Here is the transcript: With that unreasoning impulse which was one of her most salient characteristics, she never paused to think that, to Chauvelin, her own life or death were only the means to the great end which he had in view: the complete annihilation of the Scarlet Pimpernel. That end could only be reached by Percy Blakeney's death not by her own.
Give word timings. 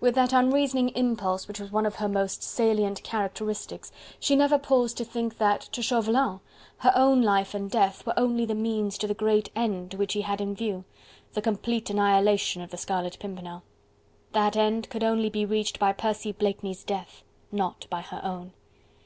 With 0.00 0.14
that 0.16 0.34
unreasoning 0.34 0.90
impulse 0.90 1.48
which 1.48 1.58
was 1.58 1.72
one 1.72 1.86
of 1.86 1.94
her 1.94 2.06
most 2.06 2.42
salient 2.42 3.02
characteristics, 3.02 3.90
she 4.20 4.36
never 4.36 4.58
paused 4.58 4.98
to 4.98 5.04
think 5.06 5.38
that, 5.38 5.62
to 5.62 5.80
Chauvelin, 5.80 6.40
her 6.80 6.92
own 6.94 7.22
life 7.22 7.54
or 7.54 7.58
death 7.60 8.04
were 8.04 8.12
only 8.18 8.44
the 8.44 8.54
means 8.54 8.98
to 8.98 9.06
the 9.06 9.14
great 9.14 9.48
end 9.56 9.94
which 9.94 10.12
he 10.12 10.20
had 10.20 10.42
in 10.42 10.54
view: 10.54 10.84
the 11.32 11.40
complete 11.40 11.88
annihilation 11.88 12.60
of 12.60 12.68
the 12.70 12.76
Scarlet 12.76 13.16
Pimpernel. 13.18 13.62
That 14.32 14.58
end 14.58 14.90
could 14.90 15.02
only 15.04 15.30
be 15.30 15.46
reached 15.46 15.78
by 15.78 15.94
Percy 15.94 16.32
Blakeney's 16.32 16.84
death 16.84 17.24
not 17.50 17.86
by 17.88 18.02
her 18.02 18.20
own. 18.22 18.52